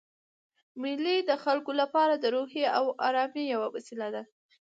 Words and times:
مېلې 0.81 1.17
د 1.29 1.31
خلکو 1.43 1.71
له 1.79 1.85
پاره 1.93 2.15
د 2.19 2.25
روحي 2.35 2.63
آرامۍ 3.07 3.43
یوه 3.53 3.67
وسیله 3.75 4.07
ده. 4.15 4.23